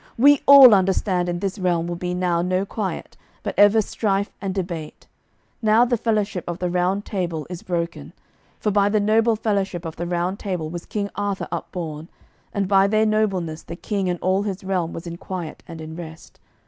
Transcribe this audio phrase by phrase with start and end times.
[0.17, 4.51] We all understand in this realm will be now no quiet, but ever strife and
[4.51, 5.05] debate,
[5.61, 8.11] now the fellowship of the Round Table is broken;
[8.59, 12.07] for by the noble fellowship of the Round Table was King Arthur upborne,
[12.51, 15.95] and by their nobleness the King and all his realm was in quiet and in
[15.95, 16.39] rest.